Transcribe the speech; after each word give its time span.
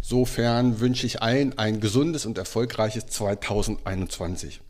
Insofern 0.00 0.80
wünsche 0.80 1.06
ich 1.06 1.22
allen 1.22 1.58
ein 1.58 1.80
gesundes 1.80 2.24
und 2.24 2.38
erfolgreiches 2.38 3.06
2021. 3.06 4.60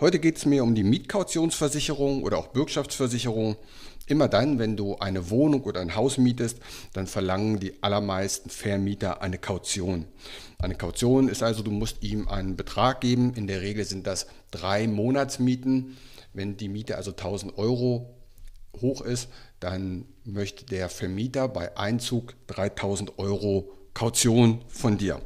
Heute 0.00 0.18
geht 0.18 0.36
es 0.36 0.46
mir 0.46 0.62
um 0.62 0.74
die 0.74 0.82
Mietkautionsversicherung 0.82 2.22
oder 2.22 2.38
auch 2.38 2.48
Bürgschaftsversicherung. 2.48 3.56
Immer 4.06 4.28
dann, 4.28 4.58
wenn 4.58 4.76
du 4.76 4.96
eine 4.96 5.30
Wohnung 5.30 5.62
oder 5.62 5.80
ein 5.80 5.94
Haus 5.94 6.18
mietest, 6.18 6.58
dann 6.92 7.06
verlangen 7.06 7.60
die 7.60 7.82
allermeisten 7.82 8.50
Vermieter 8.50 9.22
eine 9.22 9.38
Kaution. 9.38 10.06
Eine 10.58 10.74
Kaution 10.74 11.28
ist 11.28 11.42
also, 11.42 11.62
du 11.62 11.70
musst 11.70 12.02
ihm 12.02 12.28
einen 12.28 12.56
Betrag 12.56 13.00
geben. 13.00 13.34
In 13.34 13.46
der 13.46 13.62
Regel 13.62 13.84
sind 13.84 14.06
das 14.06 14.26
drei 14.50 14.88
Monatsmieten. 14.88 15.96
Wenn 16.32 16.56
die 16.56 16.68
Miete 16.68 16.96
also 16.96 17.12
1000 17.12 17.56
Euro 17.56 18.14
hoch 18.80 19.00
ist, 19.02 19.28
dann 19.60 20.06
möchte 20.24 20.64
der 20.64 20.88
Vermieter 20.88 21.48
bei 21.48 21.76
Einzug 21.76 22.34
3000 22.48 23.18
Euro 23.18 23.70
Kaution 24.00 24.62
von 24.66 24.96
dir. 24.96 25.20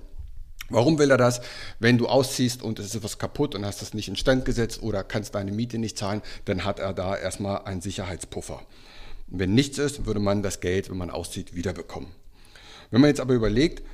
Warum 0.69 0.99
will 0.99 1.13
er 1.13 1.17
das? 1.17 1.41
Wenn 1.79 1.97
du 1.97 2.09
ausziehst 2.09 2.61
und 2.61 2.81
es 2.81 2.87
ist 2.87 2.97
etwas 2.97 3.21
kaputt 3.21 3.55
und 3.55 3.65
hast 3.65 3.83
das 3.83 3.95
nicht 3.95 4.09
instand 4.09 4.45
gesetzt 4.45 4.83
oder 4.83 5.05
kannst 5.05 5.37
deine 5.37 5.53
Miete 5.53 5.79
nicht 5.79 5.97
zahlen, 5.97 6.23
dann 6.47 6.65
hat 6.65 6.81
er 6.81 6.93
da 6.93 7.17
erstmal 7.17 7.67
einen 7.67 7.83
Sicherheitspuffer. 7.83 8.63
Wenn 9.29 9.55
nichts 9.55 9.79
ist, 9.79 10.07
würde 10.07 10.19
man 10.19 10.43
das 10.43 10.59
Geld, 10.59 10.91
wenn 10.91 10.97
man 10.97 11.11
auszieht, 11.11 11.55
wiederbekommen. 11.55 12.09
Wenn 12.91 13.01
man 13.01 13.11
jetzt 13.11 13.21
aber 13.21 13.35
überlegt, 13.35 13.85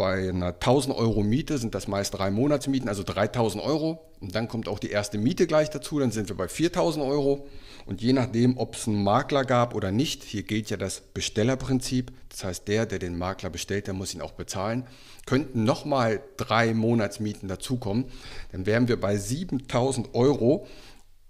bei 0.00 0.30
einer 0.30 0.54
1000 0.54 0.96
Euro 0.96 1.22
Miete 1.22 1.58
sind 1.58 1.74
das 1.74 1.86
meist 1.86 2.14
drei 2.14 2.30
Monatsmieten, 2.30 2.88
also 2.88 3.02
3000 3.02 3.62
Euro. 3.62 4.00
Und 4.20 4.34
dann 4.34 4.48
kommt 4.48 4.66
auch 4.66 4.78
die 4.78 4.88
erste 4.88 5.18
Miete 5.18 5.46
gleich 5.46 5.68
dazu, 5.68 5.98
dann 5.98 6.10
sind 6.10 6.30
wir 6.30 6.36
bei 6.38 6.48
4000 6.48 7.04
Euro. 7.04 7.46
Und 7.84 8.00
je 8.00 8.14
nachdem, 8.14 8.56
ob 8.56 8.76
es 8.76 8.88
einen 8.88 9.04
Makler 9.04 9.44
gab 9.44 9.74
oder 9.74 9.92
nicht, 9.92 10.24
hier 10.24 10.42
gilt 10.42 10.70
ja 10.70 10.78
das 10.78 11.02
Bestellerprinzip, 11.02 12.12
das 12.30 12.44
heißt, 12.44 12.66
der, 12.66 12.86
der 12.86 12.98
den 12.98 13.18
Makler 13.18 13.50
bestellt, 13.50 13.88
der 13.88 13.92
muss 13.92 14.14
ihn 14.14 14.22
auch 14.22 14.32
bezahlen, 14.32 14.86
könnten 15.26 15.64
nochmal 15.64 16.22
drei 16.38 16.72
Monatsmieten 16.72 17.46
dazukommen, 17.46 18.06
dann 18.52 18.64
wären 18.64 18.88
wir 18.88 18.98
bei 18.98 19.18
7000 19.18 20.14
Euro 20.14 20.66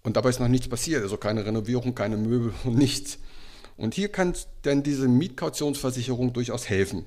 und 0.05 0.17
dabei 0.17 0.29
ist 0.29 0.39
noch 0.39 0.47
nichts 0.47 0.69
passiert, 0.69 1.03
also 1.03 1.17
keine 1.17 1.45
Renovierung, 1.45 1.97
keine 1.97 2.17
Möbel 2.17 2.55
und 2.63 2.79
nichts. 2.79 3.19
Und 3.77 3.95
hier 3.95 4.11
kann 4.11 4.33
dann 4.63 4.85
diese 4.85 5.09
Mietkautionsversicherung 5.09 6.33
durchaus 6.33 6.69
helfen. 6.69 7.05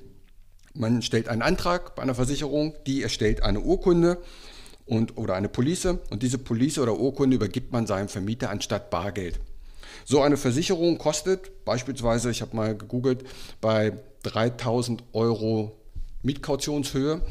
Man 0.76 1.02
stellt 1.02 1.28
einen 1.28 1.42
Antrag 1.42 1.94
bei 1.94 2.02
einer 2.02 2.16
Versicherung, 2.16 2.74
die 2.86 3.02
erstellt 3.02 3.42
eine 3.44 3.60
Urkunde 3.60 4.18
und, 4.86 5.16
oder 5.16 5.34
eine 5.34 5.48
Police 5.48 5.86
und 5.86 6.22
diese 6.22 6.36
Police 6.38 6.78
oder 6.78 6.98
Urkunde 6.98 7.36
übergibt 7.36 7.72
man 7.72 7.86
seinem 7.86 8.08
Vermieter 8.08 8.50
anstatt 8.50 8.90
Bargeld. 8.90 9.38
So 10.04 10.20
eine 10.20 10.36
Versicherung 10.36 10.98
kostet 10.98 11.64
beispielsweise, 11.64 12.30
ich 12.30 12.42
habe 12.42 12.56
mal 12.56 12.76
gegoogelt, 12.76 13.24
bei 13.60 13.98
3000 14.24 15.04
Euro 15.12 15.78
Mietkautionshöhe 16.22 17.22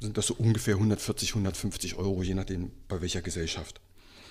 sind 0.00 0.16
das 0.16 0.28
so 0.28 0.34
ungefähr 0.34 0.74
140, 0.74 1.30
150 1.30 1.96
Euro, 1.96 2.22
je 2.22 2.34
nachdem 2.34 2.70
bei 2.86 3.00
welcher 3.00 3.20
Gesellschaft. 3.20 3.80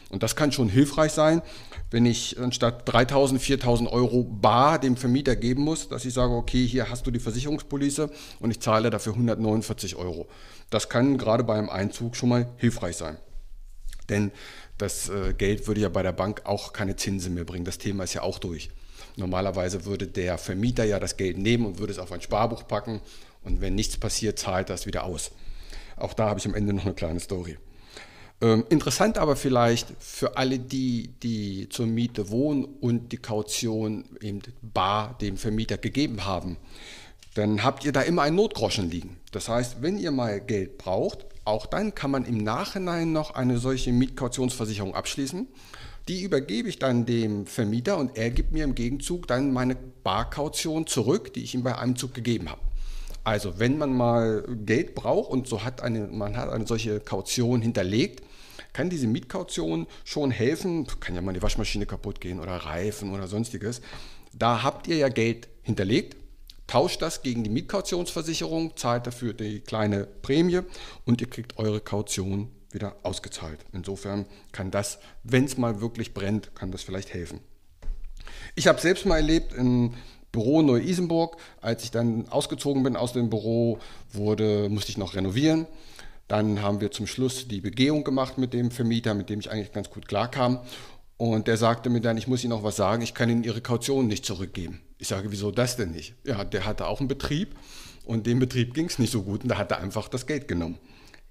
Und 0.10 0.24
das 0.24 0.36
kann 0.36 0.52
schon 0.52 0.70
hilfreich 0.70 1.12
sein, 1.12 1.42
wenn 1.92 2.06
ich 2.06 2.40
anstatt 2.40 2.88
3000, 2.88 3.42
4000 3.42 3.92
Euro 3.92 4.24
bar 4.24 4.80
dem 4.80 4.98
Vermieter 4.98 5.36
geben 5.36 5.64
muss, 5.64 5.90
dass 5.90 6.06
ich 6.06 6.14
sage, 6.14 6.34
okay, 6.34 6.66
hier 6.66 6.90
hast 6.90 7.08
du 7.08 7.12
die 7.12 7.20
Versicherungspolice 7.20 8.10
und 8.40 8.52
ich 8.52 8.60
zahle 8.60 8.90
dafür 8.90 9.14
149 9.14 9.96
Euro. 9.96 10.28
Das 10.70 10.90
kann 10.90 11.18
gerade 11.18 11.44
beim 11.44 11.70
Einzug 11.70 12.16
schon 12.16 12.30
mal 12.30 12.48
hilfreich 12.58 12.98
sein. 12.98 13.18
Denn 14.10 14.32
das 14.78 15.10
äh, 15.10 15.34
Geld 15.34 15.68
würde 15.68 15.82
ja 15.82 15.90
bei 15.90 16.04
der 16.04 16.12
Bank 16.12 16.42
auch 16.46 16.74
keine 16.74 16.96
Zinsen 16.96 17.34
mehr 17.34 17.46
bringen. 17.46 17.66
Das 17.66 17.78
Thema 17.78 18.04
ist 18.04 18.14
ja 18.14 18.22
auch 18.22 18.40
durch. 18.40 18.70
Normalerweise 19.16 19.86
würde 19.86 20.08
der 20.08 20.38
Vermieter 20.38 20.84
ja 20.84 21.00
das 21.00 21.18
Geld 21.18 21.38
nehmen 21.38 21.66
und 21.66 21.80
würde 21.80 21.94
es 21.94 22.00
auf 22.00 22.12
ein 22.12 22.22
Sparbuch 22.22 22.68
packen 22.68 23.02
und 23.44 23.62
wenn 23.62 23.76
nichts 23.76 23.98
passiert, 23.98 24.38
zahlt 24.38 24.70
das 24.70 24.86
wieder 24.86 25.04
aus. 25.04 25.32
Auch 25.96 26.14
da 26.14 26.30
habe 26.30 26.40
ich 26.40 26.46
am 26.46 26.56
Ende 26.56 26.74
noch 26.74 26.86
eine 26.86 26.94
kleine 26.94 27.20
Story. 27.20 27.58
Ähm, 28.42 28.66
interessant 28.70 29.18
aber 29.18 29.36
vielleicht 29.36 29.88
für 30.00 30.38
alle 30.38 30.60
die, 30.60 31.10
die 31.24 31.70
zur 31.70 31.86
Miete 31.86 32.30
wohnen 32.30 32.66
und 32.66 33.12
die 33.12 33.18
Kaution 33.18 34.06
eben 34.22 34.42
bar 34.62 35.18
dem 35.20 35.38
Vermieter 35.38 35.78
gegeben 35.78 36.26
haben, 36.26 36.58
dann 37.36 37.64
habt 37.64 37.86
ihr 37.86 37.92
da 37.92 38.02
immer 38.02 38.24
einen 38.24 38.36
Notgroschen 38.36 38.90
liegen. 38.90 39.18
Das 39.32 39.50
heißt, 39.50 39.82
wenn 39.82 39.98
ihr 39.98 40.12
mal 40.12 40.42
Geld 40.42 40.78
braucht, 40.78 41.26
auch 41.46 41.66
dann 41.66 41.96
kann 41.96 42.12
man 42.12 42.26
im 42.26 42.38
Nachhinein 42.38 43.12
noch 43.12 43.36
eine 43.36 43.58
solche 43.58 43.92
Mietkautionsversicherung 43.92 44.96
abschließen. 44.96 45.48
Die 46.08 46.22
übergebe 46.22 46.70
ich 46.70 46.78
dann 46.78 47.06
dem 47.06 47.46
Vermieter 47.46 47.98
und 47.98 48.18
er 48.18 48.30
gibt 48.32 48.52
mir 48.52 48.64
im 48.64 48.76
Gegenzug 48.76 49.28
dann 49.28 49.52
meine 49.54 49.76
Barkaution 49.76 50.88
zurück, 50.88 51.34
die 51.34 51.44
ich 51.44 51.56
ihm 51.56 51.64
bei 51.64 51.78
einem 51.78 51.96
Zug 51.96 52.14
gegeben 52.14 52.50
habe. 52.50 52.62
Also 53.26 53.60
wenn 53.60 53.78
man 53.80 53.92
mal 53.92 54.46
Geld 54.66 54.94
braucht 54.94 55.32
und 55.32 55.48
so 55.48 55.64
hat 55.64 55.82
eine, 55.82 56.08
man 56.08 56.38
hat 56.38 56.50
eine 56.50 56.68
solche 56.68 57.00
Kaution 57.00 57.62
hinterlegt, 57.62 58.24
kann 58.72 58.90
diese 58.90 59.08
Mietkaution 59.08 59.88
schon 60.04 60.32
helfen. 60.32 60.86
Kann 61.00 61.16
ja 61.16 61.22
mal 61.22 61.34
die 61.34 61.42
Waschmaschine 61.42 61.88
kaputt 61.88 62.22
gehen 62.22 62.40
oder 62.40 62.56
Reifen 62.56 63.14
oder 63.14 63.28
sonstiges. 63.28 63.82
Da 64.32 64.62
habt 64.62 64.88
ihr 64.88 64.98
ja 64.98 65.10
Geld 65.10 65.48
hinterlegt, 65.64 66.18
tauscht 66.68 67.02
das 67.02 67.24
gegen 67.24 67.44
die 67.44 67.50
Mietkautionsversicherung, 67.50 68.78
zahlt 68.78 69.08
dafür 69.08 69.34
die 69.34 69.62
kleine 69.62 70.06
Prämie 70.06 70.60
und 71.06 71.20
ihr 71.20 71.30
kriegt 71.30 71.58
eure 71.58 71.82
Kaution 71.82 72.52
wieder 72.72 72.96
ausgezahlt. 73.02 73.60
Insofern 73.72 74.28
kann 74.52 74.70
das, 74.70 75.00
wenn 75.24 75.46
es 75.46 75.58
mal 75.58 75.82
wirklich 75.82 76.14
brennt, 76.14 76.54
kann 76.54 76.72
das 76.72 76.84
vielleicht 76.84 77.14
helfen. 77.14 77.40
Ich 78.54 78.68
habe 78.68 78.80
selbst 78.80 79.06
mal 79.06 79.18
erlebt, 79.18 79.54
in 79.54 79.96
Büro 80.36 80.62
Neu-Isenburg. 80.62 81.38
Als 81.62 81.84
ich 81.84 81.92
dann 81.92 82.28
ausgezogen 82.30 82.84
bin 82.84 82.96
aus 82.96 83.14
dem 83.14 83.32
Büro, 83.32 83.80
wurde, 84.14 84.70
musste 84.70 84.92
ich 84.92 85.00
noch 85.00 85.16
renovieren. 85.16 85.66
Dann 86.28 86.62
haben 86.62 86.82
wir 86.82 86.92
zum 86.92 87.08
Schluss 87.08 87.48
die 87.48 87.62
Begehung 87.62 88.04
gemacht 88.04 88.38
mit 88.38 88.54
dem 88.54 88.70
Vermieter, 88.70 89.14
mit 89.14 89.30
dem 89.30 89.40
ich 89.40 89.50
eigentlich 89.50 89.72
ganz 89.72 89.90
gut 89.90 90.08
klarkam. 90.08 90.60
Und 91.18 91.48
der 91.48 91.58
sagte 91.58 91.90
mir 91.90 92.02
dann, 92.02 92.18
ich 92.18 92.28
muss 92.28 92.44
Ihnen 92.44 92.52
noch 92.52 92.64
was 92.64 92.76
sagen, 92.76 93.02
ich 93.02 93.14
kann 93.14 93.30
Ihnen 93.30 93.44
Ihre 93.44 93.62
Kaution 93.62 94.08
nicht 94.08 94.26
zurückgeben. 94.26 94.82
Ich 94.98 95.08
sage, 95.08 95.32
wieso 95.32 95.52
das 95.52 95.78
denn 95.78 95.92
nicht? 95.92 96.16
Ja, 96.26 96.44
der 96.44 96.66
hatte 96.66 96.88
auch 96.88 97.00
einen 97.00 97.08
Betrieb 97.08 97.56
und 98.04 98.28
dem 98.28 98.40
Betrieb 98.40 98.74
ging 98.74 98.88
es 98.88 99.00
nicht 99.00 99.12
so 99.12 99.24
gut 99.24 99.44
und 99.44 99.50
da 99.50 99.58
hat 99.58 99.72
er 99.72 99.80
einfach 99.80 100.10
das 100.10 100.28
Geld 100.28 100.48
genommen. 100.48 100.78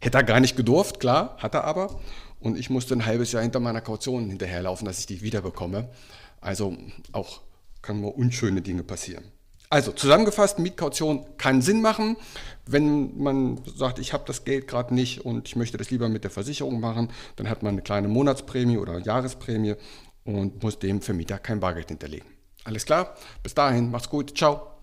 Hätte 0.01 0.19
er 0.19 0.25
gar 0.25 0.41
nicht 0.41 0.57
gedurft, 0.57 1.01
klar, 1.01 1.37
hat 1.39 1.55
er 1.55 1.65
aber. 1.65 2.01
Und 2.41 2.59
ich 2.59 2.69
musste 2.71 2.95
ein 2.95 3.07
halbes 3.07 3.33
Jahr 3.33 3.43
hinter 3.43 3.61
meiner 3.61 3.81
Kaution 3.81 4.29
hinterherlaufen, 4.29 4.87
dass 4.87 4.99
ich 4.99 5.07
die 5.07 5.23
wiederbekomme. 5.23 5.89
Also 6.41 6.77
auch 7.13 7.41
kann 7.85 8.01
nur 8.01 8.17
unschöne 8.17 8.63
Dinge 8.63 8.83
passieren. 8.83 9.25
Also 9.71 9.93
zusammengefasst, 9.93 10.59
Mietkaution 10.59 11.25
kann 11.37 11.61
Sinn 11.63 11.83
machen, 11.83 12.17
wenn 12.67 13.19
man 13.19 13.61
sagt, 13.77 13.99
ich 13.99 14.13
habe 14.13 14.25
das 14.27 14.45
Geld 14.45 14.69
gerade 14.69 14.95
nicht 14.95 15.25
und 15.25 15.49
ich 15.49 15.57
möchte 15.57 15.77
das 15.77 15.91
lieber 15.91 16.09
mit 16.09 16.25
der 16.25 16.31
Versicherung 16.31 16.81
machen, 16.81 17.11
dann 17.37 17.49
hat 17.49 17.63
man 17.63 17.75
eine 17.75 17.83
kleine 17.83 18.09
Monatsprämie 18.09 18.79
oder 18.79 18.99
Jahresprämie 18.99 19.75
und 20.25 20.63
muss 20.63 20.79
dem 20.79 21.01
Vermieter 21.01 21.39
kein 21.39 21.61
Bargeld 21.61 21.89
hinterlegen. 21.89 22.29
Alles 22.65 22.87
klar? 22.87 23.17
Bis 23.43 23.55
dahin, 23.55 23.91
macht's 23.91 24.09
gut, 24.09 24.37
ciao. 24.37 24.75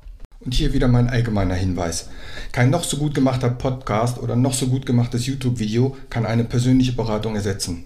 Und 0.42 0.54
hier 0.56 0.74
wieder 0.74 0.88
mein 0.88 1.10
allgemeiner 1.10 1.56
Hinweis. 1.56 2.10
Kein 2.52 2.72
noch 2.72 2.84
so 2.84 2.98
gut 2.98 3.14
gemachter 3.14 3.50
Podcast 3.50 4.18
oder 4.18 4.36
noch 4.36 4.54
so 4.54 4.68
gut 4.68 4.86
gemachtes 4.86 5.26
YouTube-Video 5.28 5.96
kann 6.10 6.26
eine 6.26 6.44
persönliche 6.44 6.94
Beratung 6.94 7.36
ersetzen. 7.36 7.86